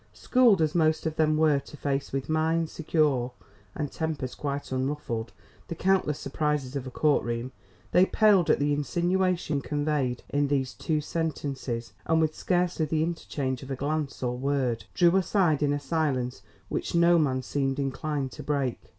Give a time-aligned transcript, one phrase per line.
[0.13, 3.33] Schooled as most of them were to face with minds secure
[3.75, 5.31] and tempers quite unruffled
[5.67, 7.51] the countless surprises of a court room,
[7.91, 13.61] they paled at the insinuation conveyed in these two sentences, and with scarcely the interchange
[13.61, 18.41] of glance or word, drew aside in a silence which no man seemed inclined to
[18.41, 18.79] break.